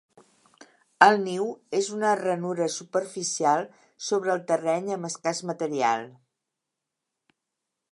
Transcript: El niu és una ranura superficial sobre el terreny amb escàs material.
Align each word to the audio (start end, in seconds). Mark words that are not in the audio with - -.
El 1.07 1.19
niu 1.25 1.43
és 1.79 1.89
una 1.97 2.13
ranura 2.21 2.69
superficial 2.77 3.67
sobre 4.07 4.33
el 4.37 4.43
terreny 4.53 4.91
amb 4.97 5.11
escàs 5.13 5.45
material. 5.53 6.09